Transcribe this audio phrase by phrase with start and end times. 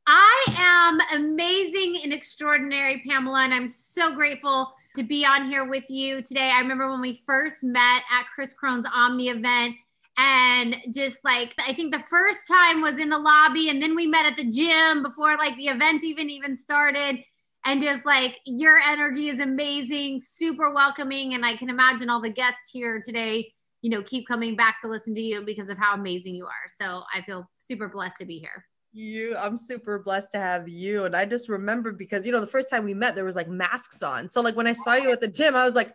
[0.07, 5.89] I am amazing and extraordinary, Pamela, and I'm so grateful to be on here with
[5.89, 6.49] you today.
[6.49, 9.75] I remember when we first met at Chris Crone's Omni event,
[10.17, 14.07] and just like I think the first time was in the lobby, and then we
[14.07, 17.23] met at the gym before like the event even even started.
[17.65, 22.29] And just like your energy is amazing, super welcoming, and I can imagine all the
[22.29, 25.93] guests here today, you know, keep coming back to listen to you because of how
[25.93, 26.67] amazing you are.
[26.81, 28.65] So I feel super blessed to be here.
[28.97, 31.05] You, I'm super blessed to have you.
[31.05, 33.47] And I just remember because, you know, the first time we met, there was like
[33.47, 34.27] masks on.
[34.27, 35.93] So, like, when I saw you at the gym, I was like,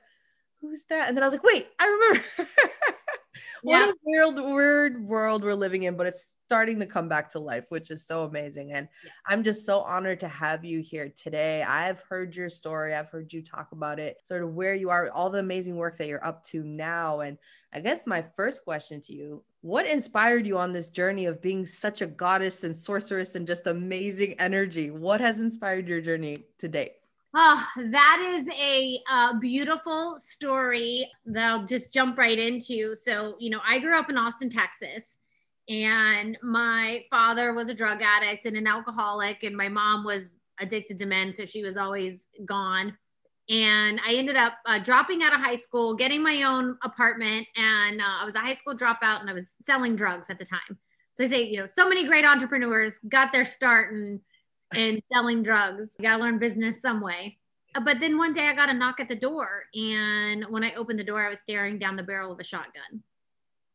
[0.60, 1.08] who's that?
[1.08, 2.24] And then I was like, wait, I remember.
[3.62, 3.90] what Yeah.
[3.90, 7.64] a weird, weird world we're living in, but it's starting to come back to life,
[7.70, 8.72] which is so amazing.
[8.72, 8.88] And
[9.26, 11.62] I'm just so honored to have you here today.
[11.62, 15.10] I've heard your story, I've heard you talk about it, sort of where you are,
[15.10, 17.20] all the amazing work that you're up to now.
[17.20, 17.38] And
[17.72, 21.64] I guess my first question to you what inspired you on this journey of being
[21.64, 24.90] such a goddess and sorceress and just amazing energy?
[24.90, 26.94] What has inspired your journey to date?
[27.34, 32.94] Oh, that is a uh, beautiful story that I'll just jump right into.
[32.94, 35.16] So, you know, I grew up in Austin, Texas,
[35.66, 40.28] and my father was a drug addict and an alcoholic, and my mom was
[40.60, 41.32] addicted to men.
[41.32, 42.96] So she was always gone.
[43.48, 48.00] And I ended up uh, dropping out of high school, getting my own apartment, and
[48.00, 50.78] uh, I was a high school dropout and I was selling drugs at the time.
[51.14, 54.20] So I say, you know, so many great entrepreneurs got their start and
[54.74, 55.96] and selling drugs.
[55.98, 57.38] You gotta learn business some way.
[57.84, 60.98] But then one day I got a knock at the door, and when I opened
[60.98, 63.02] the door, I was staring down the barrel of a shotgun.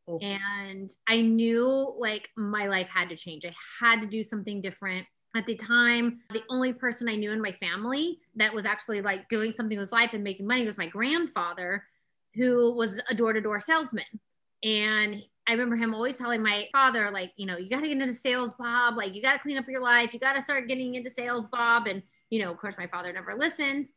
[0.08, 3.46] Oh, And I knew like my life had to change.
[3.46, 5.06] I had to do something different.
[5.36, 9.28] At the time, the only person I knew in my family that was actually like
[9.30, 11.84] doing something with life and making money was my grandfather,
[12.36, 14.06] who was a door to door salesman.
[14.64, 18.02] And I remember him always telling my father, like, you know, you got to get
[18.02, 18.98] into sales, Bob.
[18.98, 20.14] Like, you got to clean up your life.
[20.14, 21.88] You got to start getting into sales, Bob.
[21.88, 23.90] And, you know, of course, my father never listened.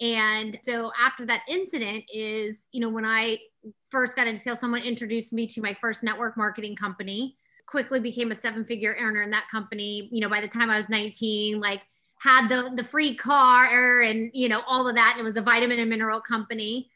[0.00, 3.38] And so after that incident is, you know, when I
[3.86, 7.36] first got into sales, someone introduced me to my first network marketing company,
[7.66, 10.08] quickly became a seven figure earner in that company.
[10.12, 11.82] You know, by the time I was 19, like
[12.20, 15.12] had the, the free car and, you know, all of that.
[15.12, 16.90] And it was a vitamin and mineral company.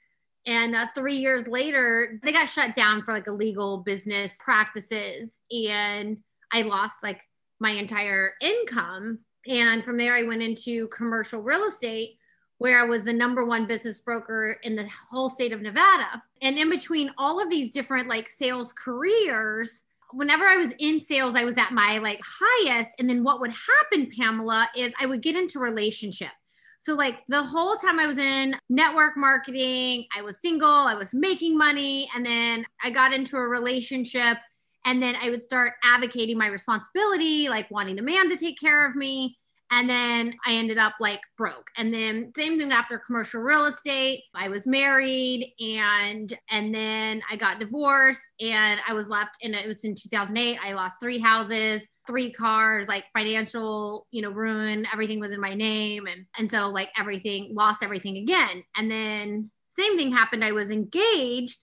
[0.47, 5.41] And uh, three years later, they got shut down for like illegal business practices.
[5.51, 6.19] And
[6.53, 7.21] I lost like
[7.59, 9.19] my entire income.
[9.49, 12.19] And from there, I went into commercial real estate,
[12.59, 16.23] where I was the number one business broker in the whole state of Nevada.
[16.43, 19.83] And in between all of these different like sales careers,
[20.13, 22.93] whenever I was in sales, I was at my like highest.
[22.99, 26.31] And then what would happen, Pamela, is I would get into relationship.
[26.79, 31.15] So like the whole time I was in network marketing, I was single, I was
[31.15, 34.39] making money, and then I got into a relationship
[34.85, 38.89] and then I would start advocating my responsibility, like wanting the man to take care
[38.89, 39.37] of me.
[39.71, 41.69] And then I ended up like broke.
[41.77, 44.22] And then same thing after commercial real estate.
[44.34, 49.66] I was married and and then I got divorced and I was left and it
[49.66, 50.59] was in 2008.
[50.62, 54.87] I lost three houses, three cars, like financial, you know, ruin.
[54.93, 58.62] Everything was in my name and and so like everything lost everything again.
[58.77, 60.45] And then same thing happened.
[60.45, 61.59] I was engaged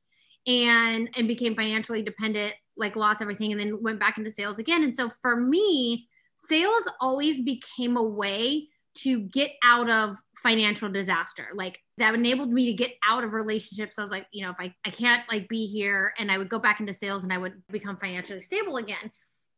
[0.45, 4.83] and and became financially dependent, like lost everything and then went back into sales again.
[4.83, 6.07] And so for me,
[6.47, 11.47] sales always became a way to get out of financial disaster.
[11.53, 13.97] Like that enabled me to get out of relationships.
[13.97, 16.49] I was like, you know, if I, I can't like be here and I would
[16.49, 19.11] go back into sales and I would become financially stable again.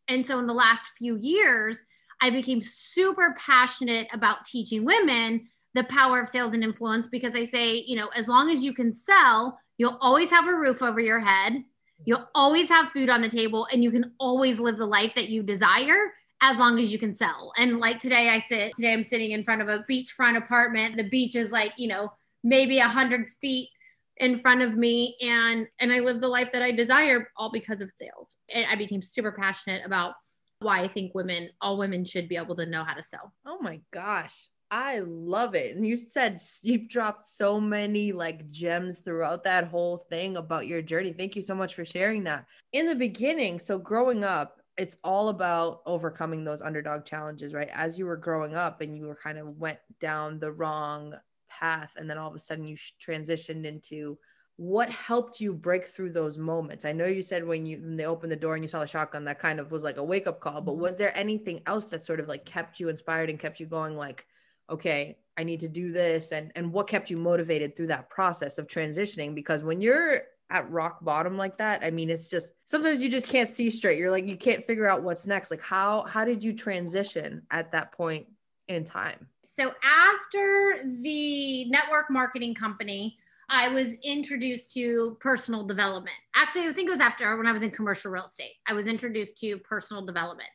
[0.08, 1.82] And so in the last few years,
[2.22, 7.44] I became super passionate about teaching women the power of sales and influence because I
[7.44, 11.02] say, you know, as long as you can sell, you'll always have a roof over
[11.02, 11.62] your head.
[12.06, 15.28] You'll always have food on the table and you can always live the life that
[15.28, 16.14] you desire
[16.46, 17.52] as long as you can sell.
[17.58, 20.96] And like today I sit today I'm sitting in front of a beachfront apartment.
[20.96, 22.14] The beach is like, you know,
[22.44, 23.70] maybe a hundred feet
[24.18, 27.82] in front of me and and I live the life that I desire all because
[27.82, 28.36] of sales.
[28.54, 30.14] And I became super passionate about
[30.60, 33.34] why I think women all women should be able to know how to sell.
[33.48, 34.48] Oh my gosh.
[34.70, 35.76] I love it.
[35.76, 40.84] And you said you've dropped so many like gems throughout that whole thing about your
[40.84, 41.12] journey.
[41.12, 42.46] Thank you so much for sharing that.
[42.72, 47.70] In the beginning, so growing up, it's all about overcoming those underdog challenges, right?
[47.72, 51.14] As you were growing up and you were kind of went down the wrong
[51.50, 54.18] path and then all of a sudden you transitioned into
[54.58, 56.86] what helped you break through those moments?
[56.86, 58.88] I know you said when you when they opened the door and you saw the
[58.88, 60.82] shotgun that kind of was like a wake up call, but mm-hmm.
[60.82, 63.98] was there anything else that sort of like kept you inspired and kept you going
[63.98, 64.26] like
[64.68, 68.58] okay, I need to do this and and what kept you motivated through that process
[68.58, 73.02] of transitioning because when you're at rock bottom like that, I mean it's just sometimes
[73.02, 73.98] you just can't see straight.
[73.98, 75.52] You're like you can't figure out what's next.
[75.52, 78.28] Like how how did you transition at that point
[78.68, 79.28] in time?
[79.44, 83.18] So after the network marketing company
[83.50, 86.16] I was introduced to personal development.
[86.36, 88.54] Actually, I think it was after when I was in commercial real estate.
[88.68, 90.50] I was introduced to personal development.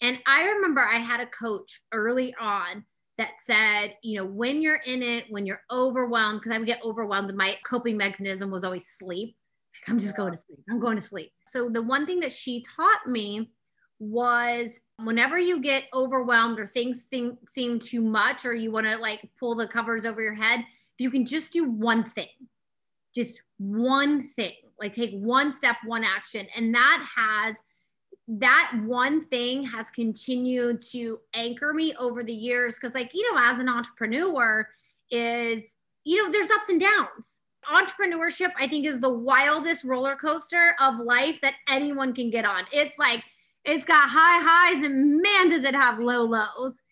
[0.00, 2.84] And I remember I had a coach early on
[3.18, 6.84] that said, you know, when you're in it, when you're overwhelmed, because I would get
[6.84, 9.36] overwhelmed, and my coping mechanism was always sleep.
[9.86, 10.60] I'm just going to sleep.
[10.70, 11.32] I'm going to sleep.
[11.46, 13.50] So the one thing that she taught me
[13.98, 14.70] was
[15.02, 19.28] whenever you get overwhelmed or things think, seem too much or you want to like
[19.38, 22.28] pull the covers over your head, if you can just do one thing,
[23.14, 27.56] just one thing, like take one step, one action, and that has
[28.26, 32.76] that one thing has continued to anchor me over the years.
[32.76, 34.66] Because like you know as an entrepreneur
[35.10, 35.62] is
[36.04, 37.40] you know there's ups and downs.
[37.70, 42.64] Entrepreneurship i think is the wildest roller coaster of life that anyone can get on.
[42.72, 43.22] It's like
[43.64, 46.82] it's got high highs and man does it have low lows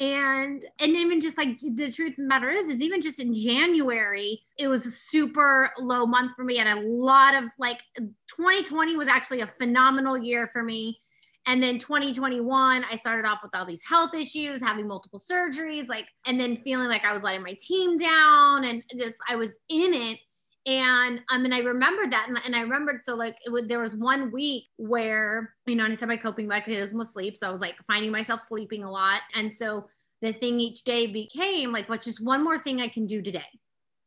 [0.00, 3.34] and and even just like the truth of the matter is is even just in
[3.34, 6.58] january it was a super low month for me.
[6.58, 11.00] And a lot of like 2020 was actually a phenomenal year for me.
[11.46, 16.04] And then 2021 i started off with all these health issues having multiple surgeries like
[16.26, 19.94] and then feeling like i was letting my team down and just i was in
[19.94, 20.18] it
[20.66, 23.80] and I mean, I remembered that, and, and I remembered so like it would, there
[23.80, 27.48] was one week where you know, and I said my coping mechanism was sleep, so
[27.48, 29.86] I was like finding myself sleeping a lot, and so
[30.22, 33.42] the thing each day became like, what's just one more thing I can do today?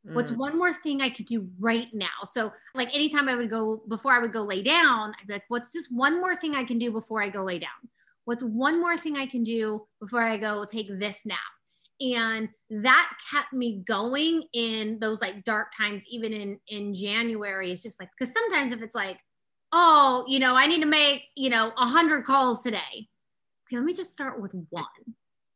[0.07, 0.13] Mm.
[0.13, 2.23] What's one more thing I could do right now?
[2.25, 5.45] So, like, anytime I would go before I would go lay down, I'd be like,
[5.47, 7.69] what's just one more thing I can do before I go lay down?
[8.25, 11.39] What's one more thing I can do before I go take this nap?
[12.03, 17.71] And that kept me going in those like dark times even in in january.
[17.71, 19.19] It's just like because sometimes if it's like
[19.71, 23.07] oh you know i need to make you know 100 calls today.
[23.67, 24.85] Okay let me just start with one.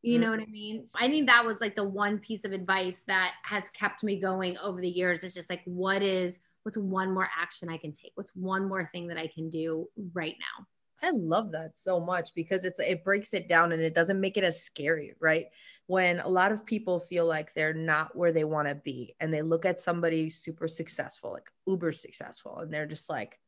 [0.01, 0.21] You mm-hmm.
[0.21, 0.87] know what i mean?
[0.95, 4.57] I think that was like the one piece of advice that has kept me going
[4.59, 5.23] over the years.
[5.23, 8.11] It's just like what is what's one more action i can take?
[8.15, 10.65] What's one more thing that i can do right now
[11.01, 14.37] I love that so much because it's it breaks it down and it doesn't make
[14.37, 15.47] it as scary, right?
[15.85, 19.33] When a lot of people feel like they're not where they want to be and
[19.33, 23.39] they look at somebody super successful, like uber successful, and they're just like,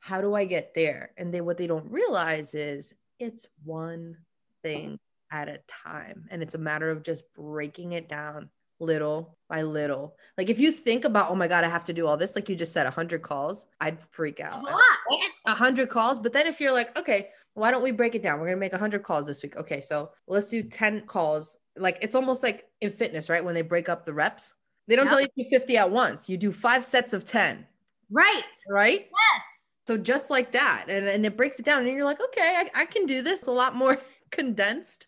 [0.00, 1.10] how do I get there?
[1.16, 4.16] And they what they don't realize is it's one
[4.62, 4.98] thing
[5.30, 8.48] at a time and it's a matter of just breaking it down
[8.80, 10.16] little by little.
[10.36, 12.48] Like if you think about, oh my God, I have to do all this, like
[12.48, 14.62] you just said, 100 calls, I'd freak out.
[14.62, 15.30] That's a lot.
[15.44, 16.18] 100 calls.
[16.18, 18.38] But then if you're like, okay, why don't we break it down?
[18.38, 19.56] We're going to make 100 calls this week.
[19.56, 19.80] Okay.
[19.80, 21.56] So let's do 10 calls.
[21.76, 23.44] Like it's almost like in fitness, right?
[23.44, 24.54] When they break up the reps,
[24.86, 26.28] they don't tell you to do 50 at once.
[26.28, 27.66] You do five sets of 10.
[28.10, 28.44] Right.
[28.70, 29.00] Right.
[29.00, 29.42] Yes.
[29.86, 30.86] So just like that.
[30.88, 31.86] And, and it breaks it down.
[31.86, 33.98] And you're like, okay, I, I can do this a lot more
[34.30, 35.06] condensed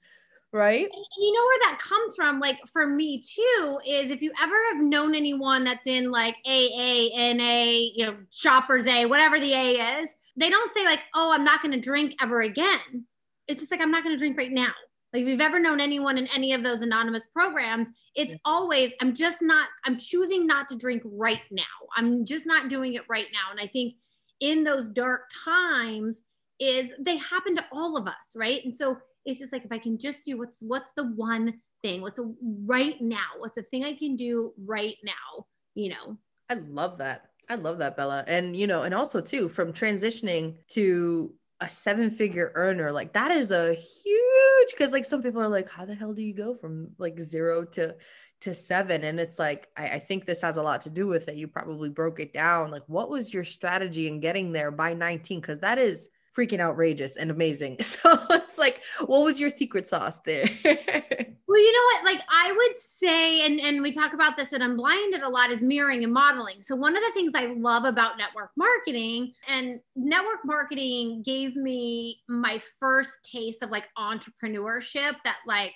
[0.52, 0.84] right?
[0.84, 2.40] And, you know where that comes from?
[2.40, 7.32] Like for me too is if you ever have known anyone that's in like aa
[7.34, 11.44] na you know shoppers a whatever the a is they don't say like oh i'm
[11.44, 13.04] not going to drink ever again.
[13.48, 14.72] It's just like i'm not going to drink right now.
[15.12, 18.38] Like if you've ever known anyone in any of those anonymous programs it's yeah.
[18.44, 21.62] always i'm just not i'm choosing not to drink right now.
[21.96, 23.50] I'm just not doing it right now.
[23.50, 23.94] And i think
[24.40, 26.22] in those dark times
[26.58, 28.64] is they happen to all of us right?
[28.64, 32.02] And so it's just like if I can just do what's what's the one thing,
[32.02, 32.32] what's a
[32.64, 36.16] right now, what's the thing I can do right now, you know.
[36.48, 37.30] I love that.
[37.48, 38.24] I love that, Bella.
[38.26, 43.30] And you know, and also too, from transitioning to a seven figure earner, like that
[43.30, 46.54] is a huge because like some people are like, how the hell do you go
[46.54, 47.96] from like zero to
[48.42, 49.04] to seven?
[49.04, 51.36] And it's like, I, I think this has a lot to do with it.
[51.36, 52.70] You probably broke it down.
[52.70, 55.40] Like, what was your strategy in getting there by 19?
[55.40, 57.78] Because that is freaking outrageous and amazing.
[58.00, 60.48] So it's like, what was your secret sauce there?
[61.50, 62.04] Well, you know what?
[62.04, 65.64] Like I would say, and and we talk about this and Unblinded a lot, is
[65.64, 66.62] mirroring and modeling.
[66.62, 72.20] So one of the things I love about network marketing and network marketing gave me
[72.28, 75.74] my first taste of like entrepreneurship that like,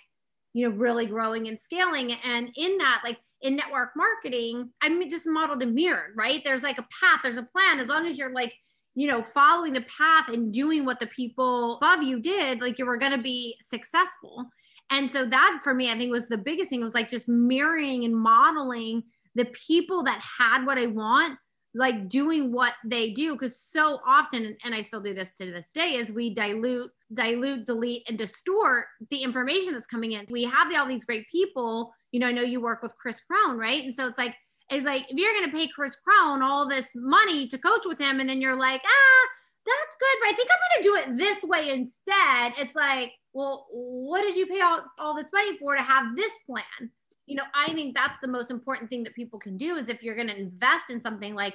[0.52, 2.12] you know, really growing and scaling.
[2.22, 6.40] And in that, like in network marketing, I'm just modeled and mirrored, right?
[6.44, 7.80] There's like a path, there's a plan.
[7.80, 8.54] As long as you're like
[8.94, 12.86] you know, following the path and doing what the people above you did, like you
[12.86, 14.46] were going to be successful.
[14.90, 16.80] And so that for me, I think was the biggest thing.
[16.80, 19.02] It was like just mirroring and modeling
[19.34, 21.38] the people that had what I want,
[21.74, 23.36] like doing what they do.
[23.36, 27.66] Cause so often, and I still do this to this day, is we dilute, dilute,
[27.66, 30.26] delete, and distort the information that's coming in.
[30.30, 31.92] We have all these great people.
[32.12, 33.82] You know, I know you work with Chris Crone, right?
[33.82, 34.36] And so it's like,
[34.70, 38.00] it's like if you're going to pay Chris Crone all this money to coach with
[38.00, 39.28] him, and then you're like, ah,
[39.66, 42.52] that's good, but I think I'm going to do it this way instead.
[42.58, 46.32] It's like, well, what did you pay all, all this money for to have this
[46.46, 46.90] plan?
[47.26, 50.02] You know, I think that's the most important thing that people can do is if
[50.02, 51.54] you're going to invest in something like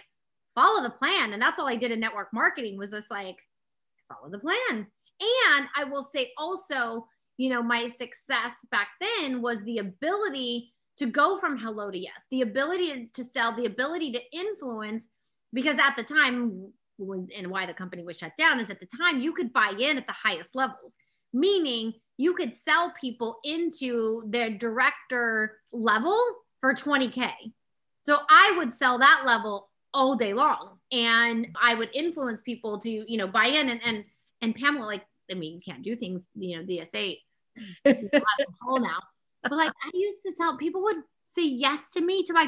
[0.56, 1.34] follow the plan.
[1.34, 3.38] And that's all I did in network marketing was just like
[4.08, 4.88] follow the plan.
[5.22, 11.08] And I will say also, you know, my success back then was the ability to
[11.08, 15.08] go from hello to yes, the ability to sell, the ability to influence,
[15.52, 19.22] because at the time, and why the company was shut down is at the time
[19.22, 20.96] you could buy in at the highest levels
[21.34, 26.18] meaning you could sell people into their director level
[26.62, 27.32] for 20K.
[28.04, 32.90] So I would sell that level all day long and I would influence people to,
[32.90, 34.04] you know, buy in and, and,
[34.42, 37.18] and Pamela, like, I mean, you can't do things, you know, DSA
[37.86, 39.00] control now,
[39.44, 42.48] but like I used to tell people would say yes to me to buy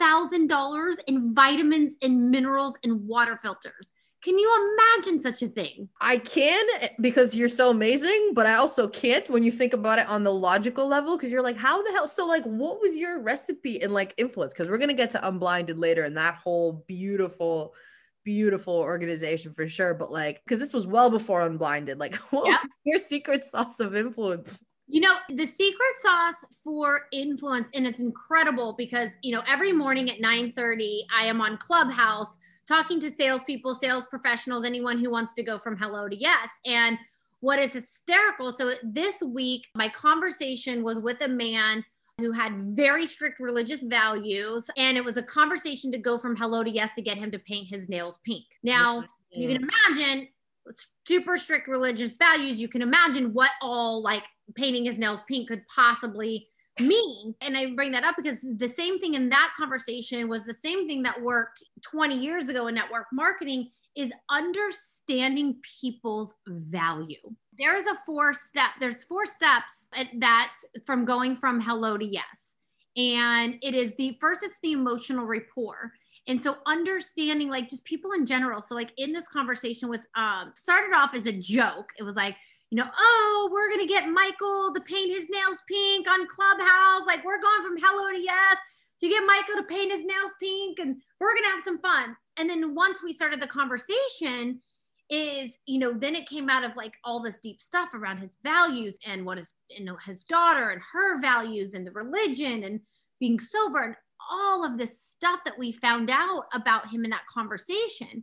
[0.00, 3.92] $20,000 in vitamins and minerals and water filters.
[4.22, 5.88] Can you imagine such a thing?
[6.00, 9.98] I can eh, because you're so amazing, but I also can't when you think about
[9.98, 12.06] it on the logical level because you're like, how the hell?
[12.06, 14.52] So, like, what was your recipe and like influence?
[14.52, 17.74] Because we're gonna get to Unblinded later and that whole beautiful,
[18.22, 19.92] beautiful organization for sure.
[19.92, 22.58] But like, because this was well before Unblinded, like, what yeah.
[22.84, 24.62] your secret sauce of influence?
[24.92, 30.10] You know, the secret sauce for influence, and it's incredible because you know, every morning
[30.10, 32.36] at 9 30, I am on Clubhouse
[32.68, 36.50] talking to salespeople, sales professionals, anyone who wants to go from hello to yes.
[36.66, 36.98] And
[37.40, 41.82] what is hysterical, so this week, my conversation was with a man
[42.18, 44.68] who had very strict religious values.
[44.76, 47.38] And it was a conversation to go from hello to yes to get him to
[47.38, 48.44] paint his nails pink.
[48.62, 49.70] Now, you can mm-hmm.
[49.94, 50.28] imagine
[51.06, 52.60] super strict religious values.
[52.60, 56.48] You can imagine what all like painting his nails pink could possibly
[56.80, 57.34] mean.
[57.40, 60.88] And I bring that up because the same thing in that conversation was the same
[60.88, 67.18] thing that worked 20 years ago in network marketing is understanding people's value.
[67.58, 70.54] There is a four step, there's four steps that
[70.86, 72.54] from going from hello to yes.
[72.96, 75.92] And it is the first, it's the emotional rapport.
[76.28, 78.62] And so understanding like just people in general.
[78.62, 81.90] So like in this conversation with um started off as a joke.
[81.98, 82.36] It was like,
[82.72, 87.06] you know, oh, we're going to get Michael to paint his nails pink on Clubhouse.
[87.06, 88.56] Like, we're going from hello to yes
[88.98, 92.16] to get Michael to paint his nails pink and we're going to have some fun.
[92.38, 94.60] And then once we started the conversation,
[95.10, 98.38] is you know then it came out of like all this deep stuff around his
[98.44, 102.80] values and what is you know his daughter and her values and the religion and
[103.20, 103.96] being sober and
[104.30, 108.22] all of this stuff that we found out about him in that conversation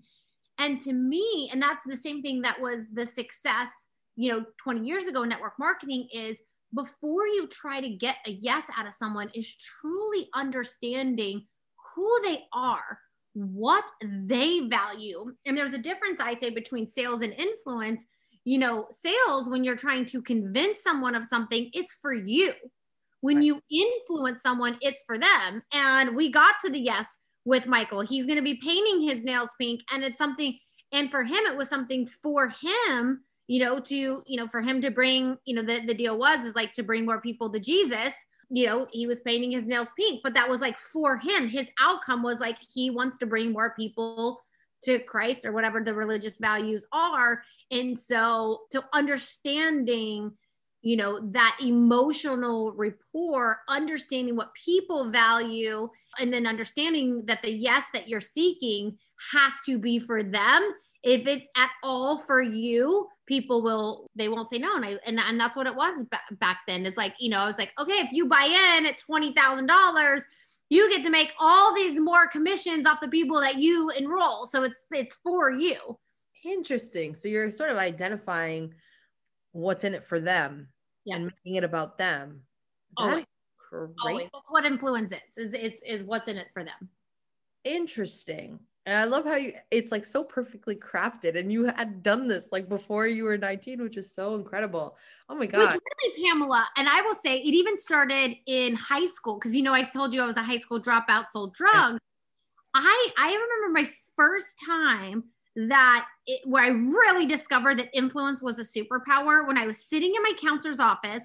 [0.57, 3.88] and to me and that's the same thing that was the success
[4.19, 6.39] you know 20 years ago network marketing is
[6.75, 11.45] before you try to get a yes out of someone is truly understanding
[11.95, 12.99] who they are
[13.33, 15.31] what they value.
[15.45, 18.05] And there's a difference i say between sales and influence.
[18.45, 22.53] You know sales when you're trying to convince someone of something it's for you.
[23.21, 23.45] When right.
[23.45, 25.61] you influence someone it's for them.
[25.73, 28.01] And we got to the yes with michael.
[28.01, 30.57] He's going to be painting his nails pink and it's something
[30.91, 34.79] and for him it was something for him you know, to, you know, for him
[34.79, 37.59] to bring, you know, the, the deal was is like to bring more people to
[37.59, 38.13] Jesus.
[38.51, 41.47] You know, he was painting his nails pink, but that was like for him.
[41.47, 44.39] His outcome was like he wants to bring more people
[44.83, 47.41] to Christ or whatever the religious values are.
[47.71, 50.31] And so to understanding,
[50.83, 55.89] you know, that emotional rapport, understanding what people value,
[56.19, 58.95] and then understanding that the yes that you're seeking
[59.33, 60.71] has to be for them.
[61.01, 65.19] If it's at all for you, people will they won't say no and I and,
[65.19, 67.71] and that's what it was b- back then it's like you know I was like
[67.79, 68.43] okay if you buy
[68.77, 70.25] in at twenty thousand dollars
[70.69, 74.63] you get to make all these more commissions off the people that you enroll so
[74.63, 75.77] it's it's for you
[76.43, 78.73] interesting so you're sort of identifying
[79.51, 80.67] what's in it for them
[81.05, 81.15] Yeah.
[81.17, 82.41] and making it about them.
[82.97, 83.25] Always.
[83.69, 83.89] Great.
[84.03, 84.27] Always.
[84.33, 85.37] That's what influence is.
[85.37, 86.89] Is it's is what's in it for them.
[87.63, 88.59] Interesting.
[88.89, 92.49] And I love how you it's like so perfectly crafted and you had done this
[92.51, 94.97] like before you were 19, which is so incredible.
[95.29, 95.79] Oh my Which god.
[96.03, 99.75] really, Pamela, and I will say it even started in high school because you know
[99.75, 101.99] I told you I was a high school dropout, sold drugs.
[102.73, 108.57] I I remember my first time that it, where I really discovered that influence was
[108.57, 111.21] a superpower when I was sitting in my counselor's office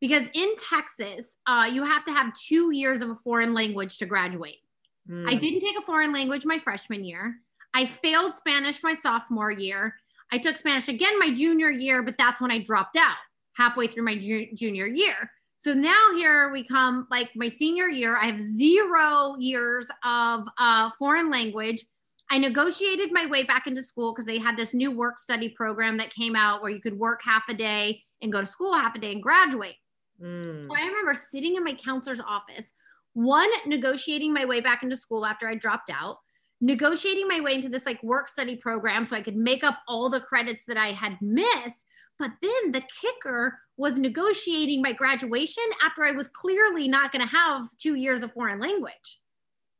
[0.00, 4.06] because in Texas uh, you have to have two years of a foreign language to
[4.06, 4.63] graduate.
[5.08, 5.40] I Mm.
[5.40, 7.40] didn't take a foreign language my freshman year.
[7.74, 9.96] I failed Spanish my sophomore year.
[10.32, 13.16] I took Spanish again my junior year, but that's when I dropped out
[13.52, 15.30] halfway through my ju- junior year.
[15.56, 20.90] So now here we come, like my senior year, I have zero years of uh,
[20.98, 21.84] foreign language.
[22.30, 25.96] I negotiated my way back into school because they had this new work study program
[25.98, 28.94] that came out where you could work half a day and go to school half
[28.94, 29.76] a day and graduate.
[30.22, 30.64] Mm.
[30.64, 32.72] So I remember sitting in my counselor's office,
[33.14, 36.18] one, negotiating my way back into school after I dropped out,
[36.60, 40.10] negotiating my way into this like work study program so I could make up all
[40.10, 41.86] the credits that I had missed.
[42.18, 47.36] But then the kicker was negotiating my graduation after I was clearly not going to
[47.36, 49.20] have two years of foreign language.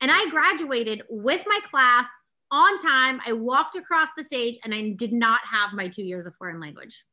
[0.01, 2.07] And I graduated with my class
[2.51, 3.21] on time.
[3.27, 6.61] I walked across the stage and I did not have my two years of foreign
[6.61, 7.05] language.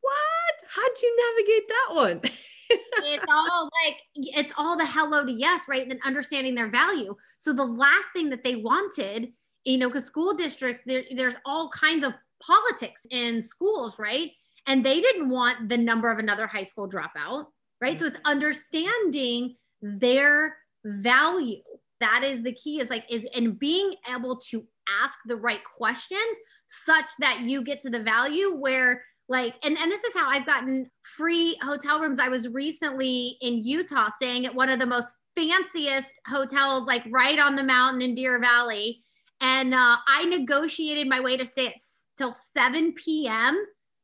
[0.00, 0.70] What?
[0.70, 2.20] How'd you navigate that one?
[3.04, 5.88] it's all like it's all the hello to yes right?
[5.88, 7.14] And understanding their value.
[7.38, 9.32] So the last thing that they wanted
[9.64, 14.30] you know because school districts there, there's all kinds of politics in schools right?
[14.66, 17.46] And they didn't want the number of another high school dropout
[17.80, 17.98] right?
[17.98, 18.26] So it's mm-hmm.
[18.26, 21.62] understanding their value.
[22.00, 24.64] That is the key is like is and being able to
[25.02, 26.38] ask the right questions
[26.68, 30.46] such that you get to the value where like and, and this is how i've
[30.46, 35.14] gotten free hotel rooms i was recently in utah staying at one of the most
[35.34, 39.02] fanciest hotels like right on the mountain in deer valley
[39.40, 43.56] and uh, i negotiated my way to stay at s- till 7 p.m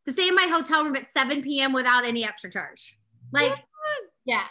[0.04, 2.98] to stay in my hotel room at 7 p.m without any extra charge
[3.32, 3.60] like What?
[4.24, 4.44] yeah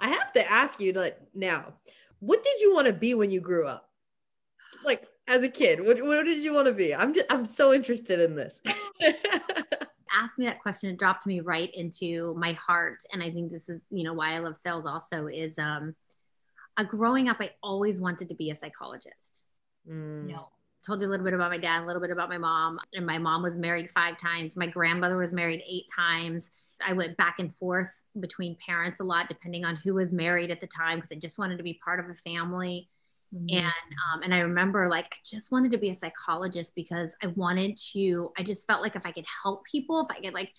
[0.00, 1.74] I have to ask you like now,
[2.20, 3.90] what did you want to be when you grew up?
[4.84, 6.94] Like as a kid, what, what did you want to be?
[6.94, 8.60] I'm just I'm so interested in this.
[10.14, 13.02] asked me that question it dropped me right into my heart.
[13.12, 15.94] And i think this is you know why i love sales also is um
[16.76, 19.44] uh, growing up i always wanted to be a psychologist.
[19.88, 20.28] Mm.
[20.28, 20.48] you know
[20.84, 22.78] told you a little bit about my dad a little bit about my mom.
[22.92, 24.52] And my mom was married five times.
[24.54, 26.50] My grandmother was married eight times.
[26.86, 30.60] I went back and forth between parents a lot depending on who was married at
[30.60, 32.88] the time because i just wanted to be part of a family
[33.32, 33.52] Mm.
[33.52, 33.64] and
[34.12, 37.76] um, and I remember like I just wanted to be a psychologist because I wanted
[37.92, 38.32] to.
[38.38, 40.52] I just felt like if I could help people, if I could like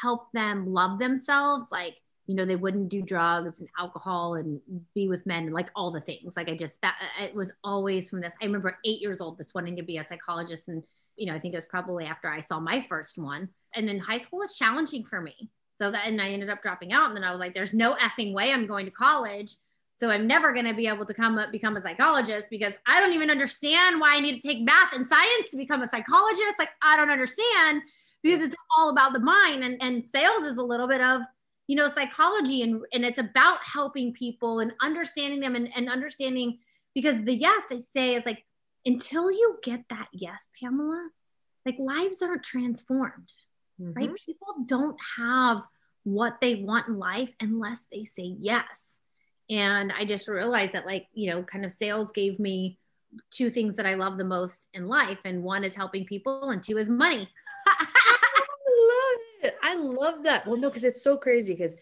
[0.00, 4.60] help them love themselves, like you know they wouldn't do drugs and alcohol and
[4.94, 6.36] be with men and like all the things.
[6.36, 8.32] Like I just that it was always from this.
[8.40, 10.84] I remember eight years old, just wanting to be a psychologist, and
[11.16, 13.48] you know I think it was probably after I saw my first one.
[13.74, 15.50] And then high school was challenging for me.
[15.78, 17.06] So that and I ended up dropping out.
[17.08, 19.56] And then I was like, there's no effing way I'm going to college.
[20.00, 23.00] So I'm never going to be able to come up, become a psychologist because I
[23.00, 26.54] don't even understand why I need to take math and science to become a psychologist.
[26.58, 27.82] Like I don't understand
[28.22, 31.20] because it's all about the mind and, and sales is a little bit of,
[31.66, 36.58] you know, psychology and, and it's about helping people and understanding them and, and understanding
[36.94, 38.42] because the yes I say is like,
[38.86, 41.10] until you get that yes, Pamela,
[41.66, 43.30] like lives aren't transformed
[43.80, 43.96] Mhm.
[43.96, 44.10] right?
[44.26, 45.62] People don't have
[46.04, 48.89] what they want in life unless they say yes.
[49.50, 52.78] And I just realized that, like, you know, kind of sales gave me
[53.30, 55.18] two things that I love the most in life.
[55.24, 57.28] And one is helping people, and two is money.
[57.66, 57.82] I
[58.92, 59.56] love it.
[59.62, 60.46] I love that.
[60.46, 61.74] Well, no, because it's so crazy because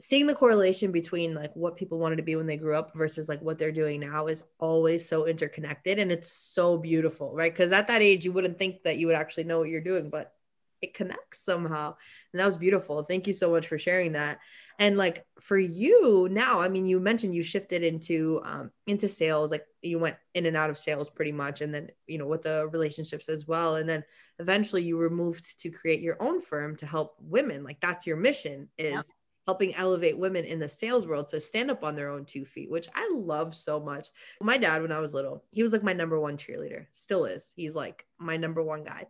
[0.00, 3.28] seeing the correlation between like what people wanted to be when they grew up versus
[3.28, 7.52] like what they're doing now is always so interconnected and it's so beautiful, right?
[7.52, 10.10] Because at that age, you wouldn't think that you would actually know what you're doing,
[10.10, 10.34] but
[10.82, 11.94] it connects somehow.
[12.32, 13.02] And that was beautiful.
[13.02, 14.38] Thank you so much for sharing that.
[14.78, 19.50] And like for you now, I mean, you mentioned you shifted into um into sales,
[19.50, 22.42] like you went in and out of sales pretty much, and then you know with
[22.42, 24.04] the relationships as well, and then
[24.38, 27.64] eventually you were moved to create your own firm to help women.
[27.64, 29.04] Like that's your mission is
[29.46, 32.70] helping elevate women in the sales world so stand up on their own two feet,
[32.70, 34.08] which I love so much.
[34.40, 37.52] My dad, when I was little, he was like my number one cheerleader, still is.
[37.54, 39.06] He's like my number one guy.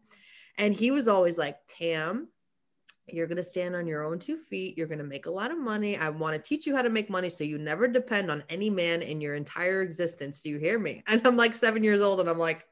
[0.58, 2.28] And he was always like, Pam,
[3.08, 4.76] you're going to stand on your own two feet.
[4.76, 5.96] You're going to make a lot of money.
[5.96, 8.68] I want to teach you how to make money so you never depend on any
[8.68, 10.42] man in your entire existence.
[10.42, 11.02] Do you hear me?
[11.08, 12.66] And I'm like seven years old and I'm like,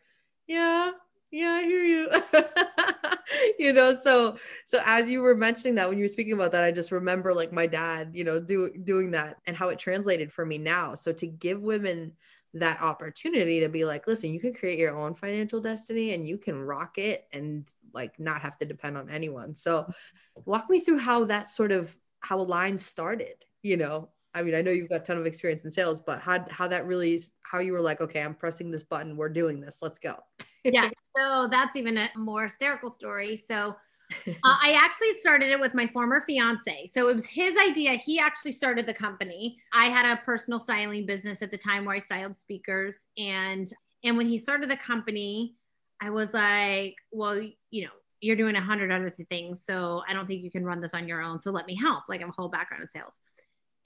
[0.47, 0.91] yeah,
[1.31, 2.11] yeah, I hear you.
[3.59, 6.65] you know so so as you were mentioning that when you were speaking about that
[6.65, 10.33] i just remember like my dad you know do, doing that and how it translated
[10.33, 12.13] for me now so to give women
[12.55, 16.39] that opportunity to be like listen you can create your own financial destiny and you
[16.39, 19.87] can rock it and like not have to depend on anyone so
[20.45, 24.63] walk me through how that sort of how Align started you know I mean, I
[24.63, 27.61] know you've got a ton of experience in sales, but how how that really how
[27.61, 30.17] you were like, okay, I'm pressing this button, we're doing this, let's go.
[30.65, 30.91] yeah.
[31.17, 33.37] So that's even a more hysterical story.
[33.37, 33.77] So
[34.27, 36.89] uh, I actually started it with my former fiance.
[36.93, 37.93] So it was his idea.
[37.93, 39.57] He actually started the company.
[39.73, 43.71] I had a personal styling business at the time where I styled speakers, and
[44.05, 45.55] and when he started the company,
[46.01, 50.27] I was like, well, you know, you're doing a hundred other things, so I don't
[50.27, 51.41] think you can run this on your own.
[51.41, 52.05] So let me help.
[52.09, 53.19] Like I have a whole background in sales.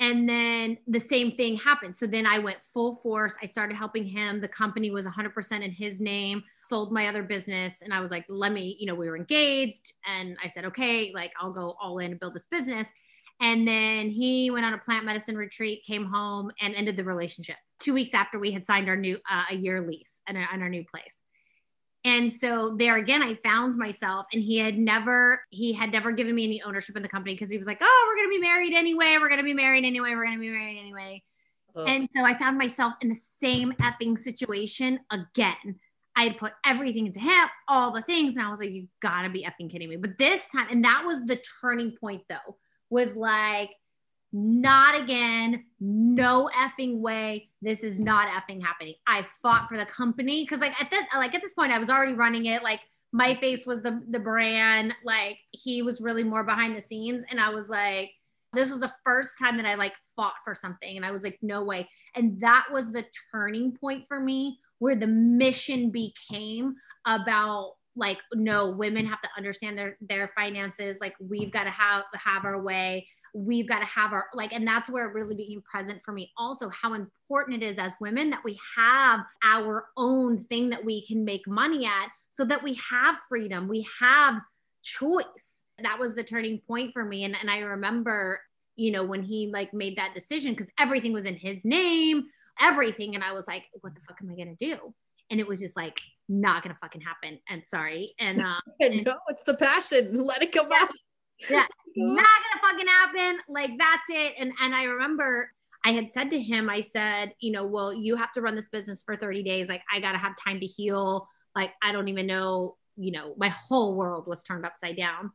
[0.00, 1.96] And then the same thing happened.
[1.96, 3.36] So then I went full force.
[3.42, 4.40] I started helping him.
[4.40, 7.82] The company was 100% in his name, sold my other business.
[7.82, 9.92] And I was like, let me, you know, we were engaged.
[10.06, 12.86] And I said, okay, like I'll go all in and build this business.
[13.40, 17.56] And then he went on a plant medicine retreat, came home, and ended the relationship
[17.78, 20.84] two weeks after we had signed our new uh, a year lease and our new
[20.84, 21.14] place.
[22.04, 26.34] And so there again, I found myself, and he had never, he had never given
[26.34, 28.72] me any ownership in the company because he was like, "Oh, we're gonna be married
[28.72, 29.16] anyway.
[29.20, 30.10] We're gonna be married anyway.
[30.10, 31.22] We're gonna be married anyway."
[31.76, 35.78] And so I found myself in the same effing situation again.
[36.16, 39.28] I had put everything into him, all the things, and I was like, "You gotta
[39.28, 42.56] be effing kidding me!" But this time, and that was the turning point, though,
[42.90, 43.70] was like
[44.32, 45.64] not again.
[45.80, 47.48] No effing way.
[47.62, 48.94] This is not effing happening.
[49.06, 51.90] I fought for the company because like at this like at this point I was
[51.90, 52.62] already running it.
[52.62, 52.80] Like
[53.12, 54.94] my face was the the brand.
[55.04, 58.10] Like he was really more behind the scenes, and I was like,
[58.52, 61.38] this was the first time that I like fought for something, and I was like,
[61.40, 61.88] no way.
[62.14, 68.70] And that was the turning point for me where the mission became about like no
[68.70, 73.06] women have to understand their their finances like we've got to have have our way
[73.34, 76.30] we've got to have our like and that's where it really became present for me.
[76.36, 81.06] Also how important it is as women that we have our own thing that we
[81.06, 84.40] can make money at so that we have freedom we have
[84.82, 85.64] choice.
[85.82, 87.24] That was the turning point for me.
[87.24, 88.40] And, and i remember
[88.76, 92.24] you know when he like made that decision because everything was in his name
[92.60, 93.14] everything.
[93.14, 94.94] And i was like what the fuck am i gonna do?
[95.30, 97.38] And it was just like not gonna fucking happen.
[97.48, 98.14] And sorry.
[98.18, 100.14] And uh and, no it's the passion.
[100.14, 100.90] Let it come out
[101.50, 103.40] yeah not gonna fucking happen.
[103.48, 104.34] Like that's it.
[104.38, 105.50] And and i remember
[105.84, 108.68] i had said to him i said you know well you have to run this
[108.68, 109.68] business for 30 days.
[109.68, 111.28] Like i gotta have time to heal.
[111.54, 115.26] Like i don't even know you know my whole world was turned upside down.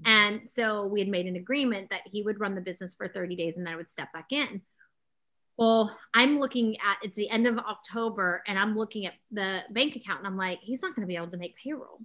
[0.00, 0.10] Mm-hmm.
[0.10, 3.36] And so we had made an agreement that he would run the business for 30
[3.36, 4.62] days and then i would step back in.
[5.56, 9.96] Well i'm looking at it's the end of october and i'm looking at the bank
[9.96, 12.00] account and i'm like he's not going to be able to make payroll.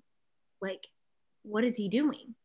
[0.62, 0.88] Like
[1.44, 2.36] what is he doing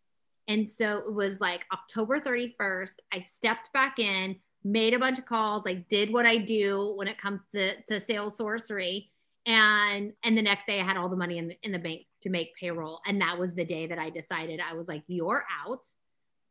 [0.51, 2.97] and so it was like October 31st.
[3.13, 4.35] I stepped back in,
[4.65, 8.01] made a bunch of calls, like did what I do when it comes to, to
[8.01, 9.13] sales sorcery.
[9.47, 12.01] And and the next day I had all the money in the, in the bank
[12.23, 13.01] to make payroll.
[13.07, 15.87] And that was the day that I decided I was like, you're out.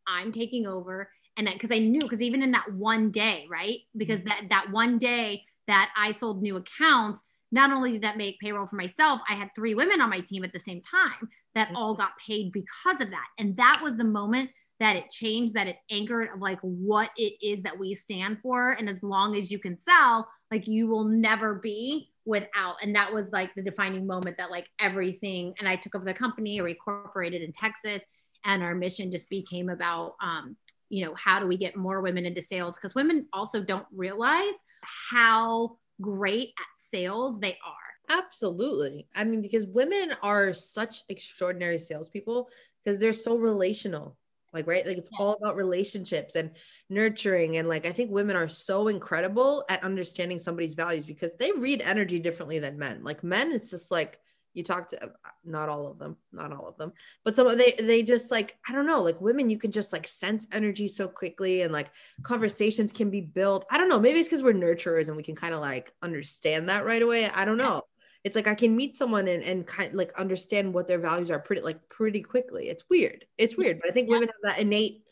[0.08, 1.12] I'm taking over.
[1.36, 3.80] And because I knew, because even in that one day, right?
[3.98, 4.30] Because mm-hmm.
[4.30, 8.68] that that one day that I sold new accounts, not only did that make payroll
[8.68, 11.78] for myself, I had three women on my team at the same time that mm-hmm.
[11.78, 13.28] all got paid because of that.
[13.38, 17.34] And that was the moment that it changed, that it anchored of like what it
[17.42, 18.72] is that we stand for.
[18.72, 22.76] And as long as you can sell, like you will never be without.
[22.82, 26.14] And that was like the defining moment that like everything, and I took over the
[26.14, 28.04] company, we incorporated in Texas,
[28.46, 30.56] and our mission just became about, um,
[30.88, 32.76] you know, how do we get more women into sales?
[32.76, 38.18] Because women also don't realize how great at sales they are.
[38.18, 39.08] Absolutely.
[39.16, 42.50] I mean, because women are such extraordinary salespeople
[42.84, 44.18] because they're so relational.
[44.52, 44.86] Like, right?
[44.86, 45.24] Like, it's yeah.
[45.24, 46.50] all about relationships and
[46.90, 47.58] nurturing.
[47.58, 51.84] And, like, I think women are so incredible at understanding somebody's values because they read
[51.84, 53.04] energy differently than men.
[53.04, 54.20] Like, men, it's just like,
[54.54, 55.12] you talk to
[55.46, 56.92] not all of them not all of them
[57.24, 59.94] but some of they they just like i don't know like women you can just
[59.94, 61.92] like sense energy so quickly and like
[62.24, 63.66] conversations can be built.
[63.70, 66.70] I don't know maybe it's because we're nurturers and we can kind of like understand
[66.70, 67.30] that right away.
[67.30, 67.84] I don't know.
[68.24, 71.32] It's like i can meet someone and, and kind of like understand what their values
[71.32, 72.70] are pretty like pretty quickly.
[72.70, 73.26] It's weird.
[73.38, 74.16] It's weird but i think yeah.
[74.16, 75.04] women have that innate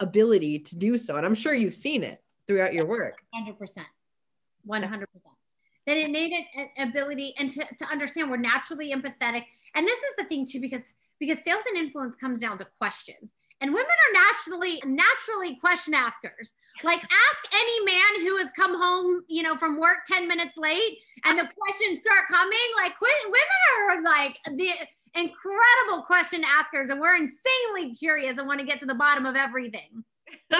[0.00, 3.22] ability to do so and i'm sure you've seen it throughout your work.
[3.34, 3.56] 100%
[4.66, 5.06] 100%
[5.86, 6.32] that innate
[6.78, 9.44] ability and to, to understand we're naturally empathetic.
[9.74, 13.34] And this is the thing too, because because sales and influence comes down to questions.
[13.60, 16.52] And women are naturally naturally question askers.
[16.82, 20.98] Like ask any man who has come home, you know, from work 10 minutes late
[21.24, 22.58] and the questions start coming.
[22.76, 23.22] Like women
[23.90, 24.70] are like the
[25.14, 29.36] incredible question askers and we're insanely curious and want to get to the bottom of
[29.36, 30.02] everything.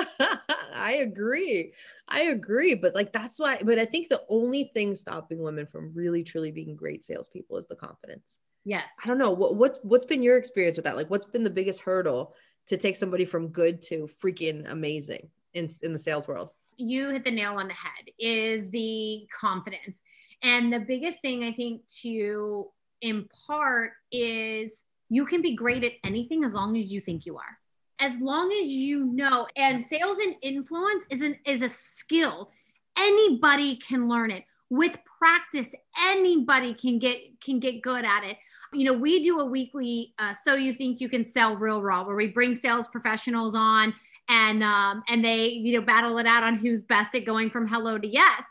[0.74, 1.72] I agree.
[2.12, 2.74] I agree.
[2.74, 6.52] But like that's why, but I think the only thing stopping women from really truly
[6.52, 8.36] being great salespeople is the confidence.
[8.64, 8.84] Yes.
[9.02, 9.32] I don't know.
[9.32, 10.96] What, what's what's been your experience with that?
[10.96, 12.34] Like what's been the biggest hurdle
[12.68, 16.50] to take somebody from good to freaking amazing in, in the sales world?
[16.76, 20.00] You hit the nail on the head is the confidence.
[20.42, 22.68] And the biggest thing I think to
[23.00, 27.58] impart is you can be great at anything as long as you think you are
[28.02, 32.50] as long as you know and sales and influence is an is a skill.
[32.98, 34.44] Anybody can learn it.
[34.70, 35.72] With practice
[36.06, 38.36] anybody can get can get good at it.
[38.72, 42.04] You know we do a weekly uh, so you think you can sell real raw
[42.04, 43.94] where we bring sales professionals on
[44.28, 47.68] and um, and they you know battle it out on who's best at going from
[47.68, 48.42] hello to yes.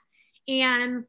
[0.47, 1.03] And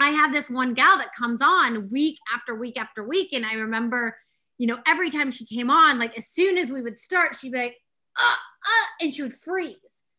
[0.00, 3.54] i have this one gal that comes on week after week after week and i
[3.54, 4.16] remember
[4.58, 7.52] you know, every time she came on, like as soon as we would start, she'd
[7.52, 7.76] be like,
[8.18, 9.76] uh, uh, and she would freeze.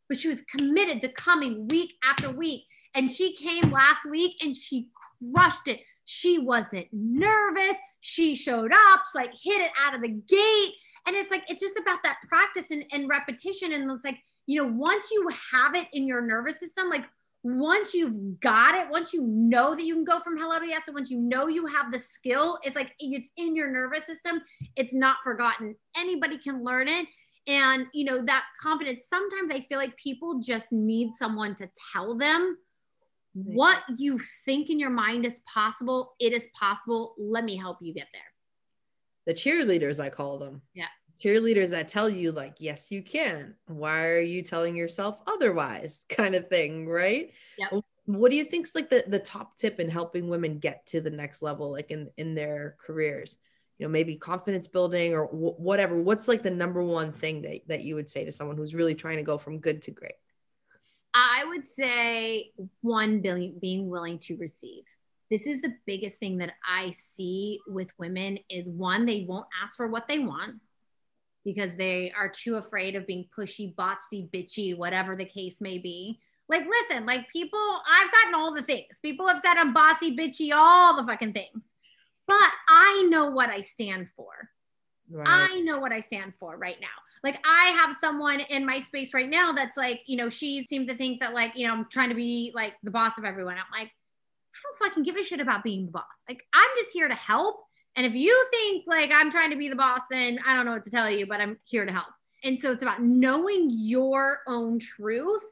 [0.08, 2.63] But she was committed to coming week after week.
[2.95, 4.88] And she came last week and she
[5.34, 5.82] crushed it.
[6.06, 7.76] She wasn't nervous.
[8.00, 10.73] She showed up, she like hit it out of the gate.
[11.06, 13.73] And it's like, it's just about that practice and, and repetition.
[13.73, 17.04] And it's like, you know, once you have it in your nervous system, like
[17.43, 20.88] once you've got it, once you know that you can go from hello to yes,
[20.88, 24.41] and once you know you have the skill, it's like it's in your nervous system.
[24.76, 25.76] It's not forgotten.
[25.95, 27.08] Anybody can learn it.
[27.47, 32.17] And, you know, that confidence, sometimes I feel like people just need someone to tell
[32.17, 32.58] them
[33.34, 36.15] what you think in your mind is possible.
[36.19, 37.15] It is possible.
[37.17, 38.21] Let me help you get there.
[39.28, 40.62] The cheerleaders, I call them.
[40.73, 43.56] Yeah cheerleaders that tell you like yes you can.
[43.67, 46.06] Why are you telling yourself otherwise?
[46.10, 47.32] kind of thing right?
[47.58, 47.84] Yep.
[48.06, 51.10] what do you think's like the, the top tip in helping women get to the
[51.10, 53.38] next level like in in their careers?
[53.77, 56.01] You know maybe confidence building or w- whatever.
[56.01, 58.95] What's like the number one thing that, that you would say to someone who's really
[58.95, 60.13] trying to go from good to great?
[61.13, 62.51] I would say
[62.82, 64.84] one billion being willing to receive.
[65.30, 69.75] This is the biggest thing that i see with women is one they won't ask
[69.75, 70.56] for what they want
[71.47, 76.19] because they are too afraid of being pushy, botsy, bitchy, whatever the case may be.
[76.49, 78.99] Like, listen, like people, I've gotten all the things.
[79.01, 81.63] People have said I'm bossy, bitchy, all the fucking things.
[82.27, 84.49] But I know what I stand for.
[85.10, 85.25] Right.
[85.25, 86.88] I know what I stand for right now.
[87.23, 90.89] Like I have someone in my space right now that's like, you know, she seemed
[90.89, 93.53] to think that like, you know, I'm trying to be like the boss of everyone.
[93.53, 96.25] I'm like, I don't fucking give a shit about being the boss.
[96.27, 97.66] Like I'm just here to help
[97.97, 100.73] and if you think like I'm trying to be the boss, then I don't know
[100.73, 102.07] what to tell you, but I'm here to help.
[102.43, 105.43] And so it's about knowing your own truth.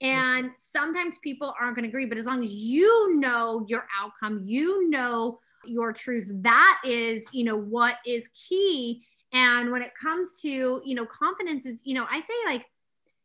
[0.00, 4.42] And sometimes people aren't going to agree, but as long as you know your outcome,
[4.44, 9.04] you know your truth, that is, you know, what is key.
[9.32, 12.66] And when it comes to, you know, confidence, it's, you know, I say like,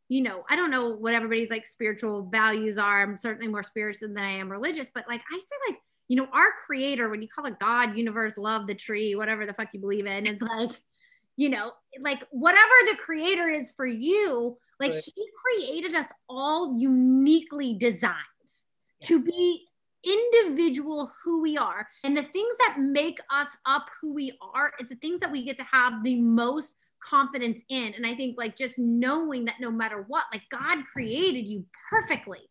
[0.07, 3.01] you know, I don't know what everybody's like spiritual values are.
[3.01, 6.28] I'm certainly more spiritual than I am religious, but like I say, like, you know,
[6.34, 9.80] our creator, when you call it God, universe, love, the tree, whatever the fuck you
[9.80, 10.72] believe in, is like,
[11.36, 15.04] you know, like whatever the creator is for you, like right.
[15.04, 18.13] he created us all uniquely designed
[18.46, 19.08] yes.
[19.10, 19.65] to be
[20.06, 21.88] individual who we are.
[22.04, 25.43] And the things that make us up who we are is the things that we
[25.43, 27.93] get to have the most confidence in.
[27.96, 32.50] And I think like just knowing that no matter what, like God created you perfectly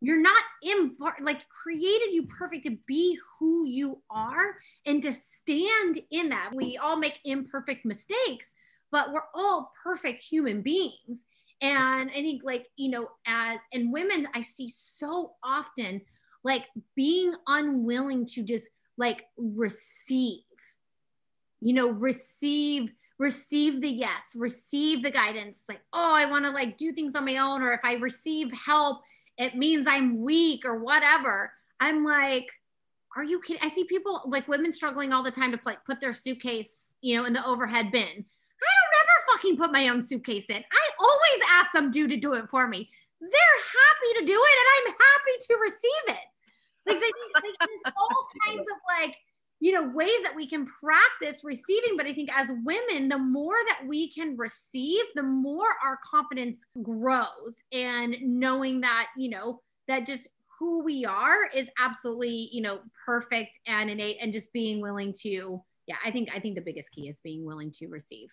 [0.00, 6.00] you're not in like created you perfect to be who you are and to stand
[6.10, 6.52] in that.
[6.54, 8.50] We all make imperfect mistakes
[8.90, 11.26] but we're all perfect human beings.
[11.62, 16.00] And i think like you know as and women i see so often
[16.42, 20.40] like being unwilling to just like receive
[21.60, 26.78] you know receive receive the yes receive the guidance like oh i want to like
[26.78, 29.02] do things on my own or if i receive help
[29.40, 31.50] it means I'm weak or whatever.
[31.80, 32.46] I'm like,
[33.16, 33.62] are you kidding?
[33.62, 37.16] I see people like women struggling all the time to like put their suitcase, you
[37.16, 38.02] know, in the overhead bin.
[38.02, 40.56] I don't ever fucking put my own suitcase in.
[40.56, 42.90] I always ask some dude to do it for me.
[43.20, 46.26] They're happy to do it, and I'm happy to receive it.
[46.86, 47.04] Like, so
[47.42, 49.16] like there's all kinds of like
[49.60, 53.54] you know ways that we can practice receiving but i think as women the more
[53.68, 57.62] that we can receive the more our confidence grows.
[57.72, 63.60] And knowing that you know that just who we are is absolutely you know perfect
[63.66, 67.08] and innate and just being willing to yeah i think i think the biggest key
[67.08, 68.30] is being willing to receive.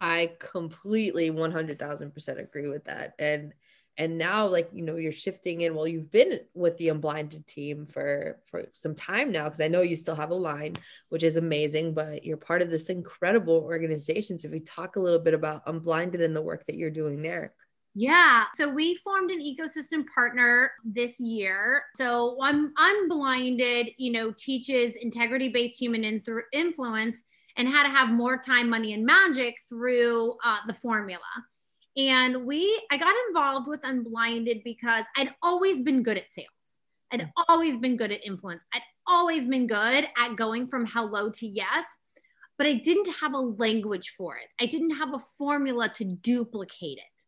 [0.00, 3.14] I completely 100000% agree with that.
[3.18, 3.54] And
[3.98, 7.86] and now like you know you're shifting in well you've been with the unblinded team
[7.86, 10.76] for for some time now because i know you still have Align
[11.08, 15.00] which is amazing but you're part of this incredible organization so if we talk a
[15.00, 17.52] little bit about unblinded and the work that you're doing there
[17.98, 18.44] yeah.
[18.54, 21.84] So we formed an ecosystem partner this year.
[21.94, 27.22] So Un- Unblinded, you know, teaches integrity based human in- influence
[27.56, 31.22] and how to have more time, money, and magic through uh, the formula.
[31.96, 36.48] And we, I got involved with Unblinded because I'd always been good at sales.
[37.10, 38.62] I'd always been good at influence.
[38.74, 41.84] I'd always been good at going from hello to yes,
[42.58, 44.52] but I didn't have a language for it.
[44.60, 47.24] I didn't have a formula to duplicate it.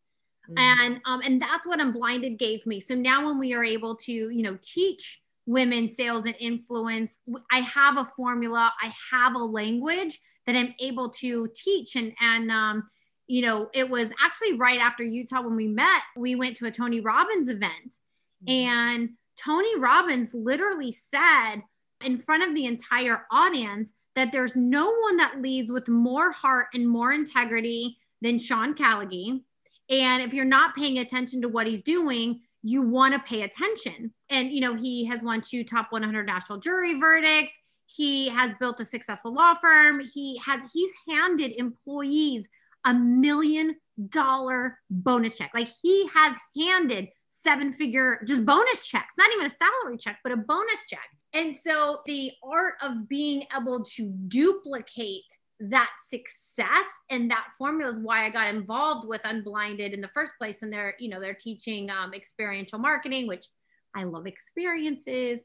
[0.51, 0.59] Mm-hmm.
[0.59, 2.81] And um, and that's what Unblinded gave me.
[2.81, 7.19] So now when we are able to, you know, teach women sales and influence,
[7.51, 12.51] I have a formula, I have a language that I'm able to teach and and
[12.51, 12.85] um,
[13.29, 16.71] you know, it was actually right after Utah when we met, we went to a
[16.71, 18.01] Tony Robbins event.
[18.49, 18.51] Mm-hmm.
[18.51, 21.57] And Tony Robbins literally said
[22.03, 26.69] in front of the entire audience that there's no one that leads with more heart
[26.75, 29.43] and more integrity than Sean Callagy.
[29.91, 34.13] And if you're not paying attention to what he's doing, you want to pay attention.
[34.31, 37.57] And, you know, he has won two top 100 national jury verdicts.
[37.87, 40.01] He has built a successful law firm.
[40.01, 42.49] He has, he's handed employees
[42.89, 43.77] a million
[44.09, 45.51] dollar bonus check.
[45.55, 50.33] Like he has handed seven figure just bonus checks, not even a salary check, but
[50.33, 51.07] a bonus check.
[51.35, 55.25] And so the art of being able to duplicate
[55.61, 60.33] that success and that formula is why I got involved with Unblinded in the first
[60.39, 60.63] place.
[60.63, 63.47] And they're, you know, they're teaching um, experiential marketing, which
[63.95, 65.41] I love experiences.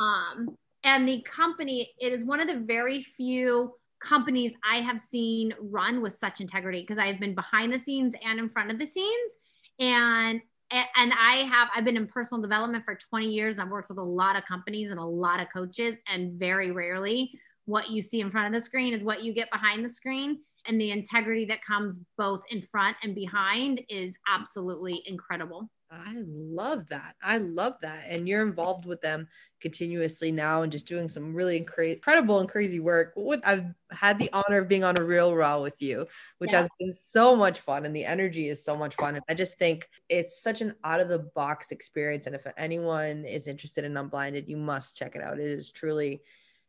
[0.00, 5.54] Um, and the company, it is one of the very few companies I have seen
[5.60, 8.86] run with such integrity because I've been behind the scenes and in front of the
[8.86, 9.32] scenes.
[9.78, 13.58] And and I have I've been in personal development for 20 years.
[13.58, 17.38] I've worked with a lot of companies and a lot of coaches, and very rarely
[17.66, 20.40] what you see in front of the screen is what you get behind the screen.
[20.66, 25.70] And the integrity that comes both in front and behind is absolutely incredible.
[25.94, 27.16] I love that.
[27.22, 28.04] I love that.
[28.08, 29.28] And you're involved with them
[29.60, 33.14] continuously now and just doing some really incredible and crazy work.
[33.44, 36.06] I've had the honor of being on a real raw with you,
[36.38, 36.60] which yeah.
[36.60, 39.16] has been so much fun and the energy is so much fun.
[39.16, 42.26] And I just think it's such an out of the box experience.
[42.26, 45.38] And if anyone is interested in Unblinded, you must check it out.
[45.38, 46.22] It is truly,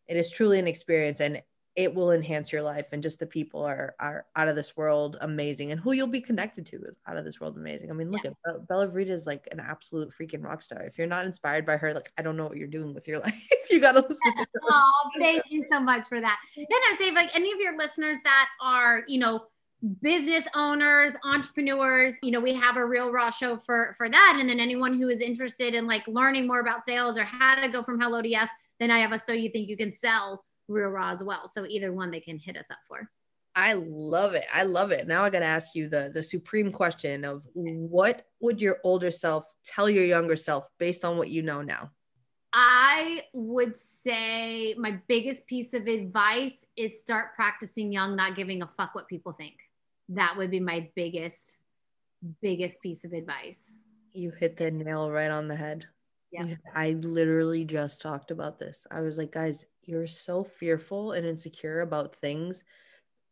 [0.08, 1.22] it is truly an experience.
[1.22, 1.42] And
[1.76, 5.18] it will enhance your life and just the people are are out of this world
[5.22, 7.90] amazing and who you'll be connected to is out of this world amazing.
[7.90, 8.32] I mean look yeah.
[8.48, 10.82] at Bella Verita is like an absolute freaking rock star.
[10.84, 13.20] If you're not inspired by her like i don't know what you're doing with your
[13.24, 13.48] life.
[13.72, 14.62] You gotta listen to her.
[14.70, 16.38] Oh thank you so much for that.
[16.56, 19.48] Then i say like any of your listeners that are you know
[20.02, 24.50] business owners entrepreneurs you know we have a real raw show for for that and
[24.50, 27.84] then anyone who is interested in like learning more about sales or how to go
[27.84, 28.48] from hello to yes
[28.80, 31.48] then i have a so you think you can sell real raw as well.
[31.48, 33.10] So either one they can hit us up for.
[33.56, 34.46] I love it.
[34.52, 35.08] I love it.
[35.08, 39.12] Now I got to ask you the the supreme question of what would your older
[39.12, 41.92] self tell your younger self based on what you know now?
[42.52, 48.70] I would say my biggest piece of advice is start practicing young, not giving a
[48.78, 49.56] fuck what people think.
[50.10, 51.58] That would be my biggest
[52.42, 53.60] biggest piece of advice.
[54.14, 55.86] You hit the nail right on the head.
[56.32, 56.56] Yeah.
[56.76, 58.88] I literally just talked about this.
[58.90, 62.64] I was like, guys, you're so fearful and insecure about things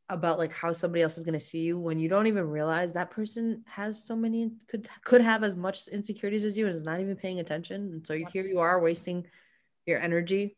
[0.09, 2.91] about like how somebody else is going to see you when you don't even realize
[2.91, 6.83] that person has so many could could have as much insecurities as you and is
[6.83, 7.93] not even paying attention.
[7.93, 9.25] And so you, here you are wasting
[9.85, 10.57] your energy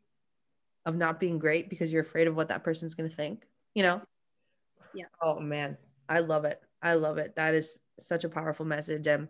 [0.86, 3.84] of not being great because you're afraid of what that person's going to think you
[3.84, 4.02] know?
[4.94, 5.06] Yeah.
[5.22, 5.78] Oh man.
[6.08, 6.62] I love it.
[6.82, 7.36] I love it.
[7.36, 9.08] That is such a powerful message.
[9.08, 9.28] And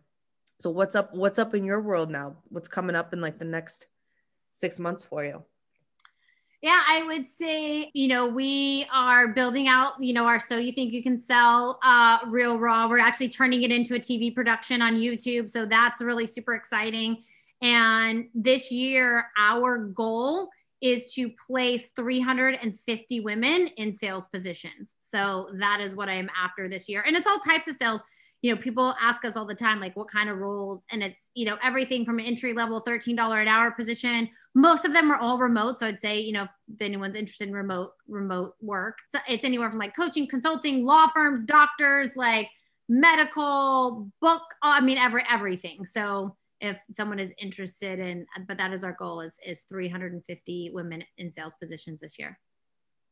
[0.59, 2.37] so what's up what's up in your world now?
[2.49, 3.87] What's coming up in like the next
[4.53, 5.43] six months for you
[6.63, 10.71] yeah, I would say, you know, we are building out, you know, our So You
[10.71, 12.87] Think You Can Sell uh, Real Raw.
[12.87, 15.51] We're actually turning it into a TV production on YouTube.
[15.51, 17.21] So that's really super exciting.
[17.61, 20.47] And this year, our goal
[20.79, 24.95] is to place 350 women in sales positions.
[25.01, 27.03] So that is what I am after this year.
[27.05, 27.99] And it's all types of sales
[28.43, 30.85] you know, people ask us all the time, like, what kind of roles?
[30.91, 34.29] And it's, you know, everything from an entry level $13 an hour position.
[34.53, 35.79] Most of them are all remote.
[35.79, 38.97] So I'd say, you know, if anyone's interested in remote, remote work.
[39.07, 42.49] So it's anywhere from like coaching, consulting, law firms, doctors, like
[42.89, 45.85] medical, book, I mean, every, everything.
[45.85, 51.01] So if someone is interested in, but that is our goal is, is 350 women
[51.17, 52.37] in sales positions this year.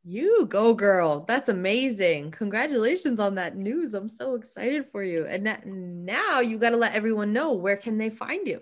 [0.04, 1.26] You go, girl.
[1.28, 2.32] That's amazing.
[2.32, 3.93] Congratulations on that news.
[3.93, 5.28] I'm so excited for you.
[5.28, 8.62] And that, now you got to let everyone know where can they find you?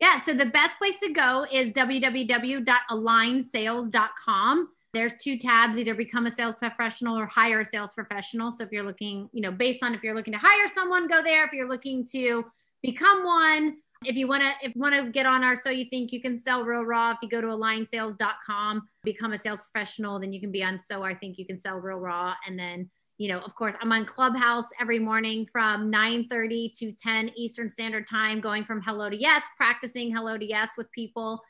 [0.00, 4.68] Yeah, so the best place to go is www.alignsales.com.
[4.94, 8.50] There's two tabs, either become a sales professional or hire a sales professional.
[8.50, 11.22] So if you're looking, you know, based on if you're looking to hire someone, go
[11.22, 11.44] there.
[11.44, 12.44] If you're looking to
[12.82, 16.12] become one, if you want to if want to get on our so you think
[16.12, 20.32] you can sell real raw if you go to alignsales.com become a sales professional then
[20.32, 22.34] you can be on so i think you can sell real raw.
[22.46, 22.88] And then
[23.18, 27.68] you know of course i'm on clubhouse every morning from 9 30 to 10 eastern
[27.68, 31.40] standard time going from hello to yes practicing hello to yes with people.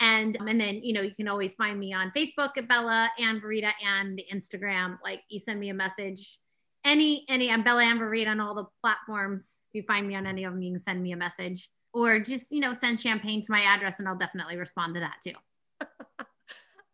[0.00, 3.10] And um, and then you know you can always find me on facebook at bella
[3.18, 4.98] and verita and the instagram.
[5.02, 6.38] Like you send me a message.
[6.84, 9.58] Any any i'm bella and verita on all the platforms.
[9.68, 12.20] If you find me on any of them you can send me a message or
[12.20, 15.32] just you know send champagne to my address and i'll definitely respond to that too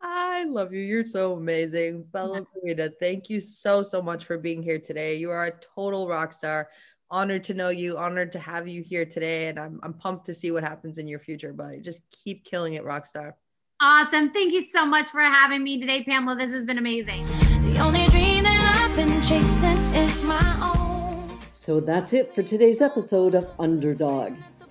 [0.06, 0.82] I love you.
[0.82, 2.04] You're so amazing.
[2.12, 5.16] Bella Verita, thank you so, so much for being here today.
[5.16, 6.68] You are a total rock star.
[7.10, 9.48] Honored to know you, honored to have you here today.
[9.48, 12.74] And I'm, I'm pumped to see what happens in your future, but just keep killing
[12.74, 13.34] it, rock star.
[13.80, 14.30] Awesome.
[14.30, 16.36] Thank you so much for having me today, Pamela.
[16.36, 17.24] This has been amazing.
[17.24, 21.38] The only dream that I've been chasing is my own.
[21.50, 24.34] So that's it for today's episode of Underdog.